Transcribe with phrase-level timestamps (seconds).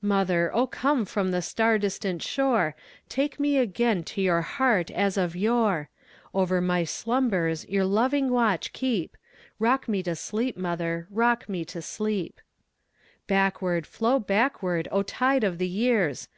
[0.00, 2.74] Mother, O come from the far distant shore,
[3.10, 5.90] Take me again to your heart as of yore;
[6.32, 9.14] Over my slumbers your loving watch keep
[9.58, 12.40] Rock me to sleep, mother, rock me to sleep.
[13.26, 16.28] Backward, flow backward, O tide of the years!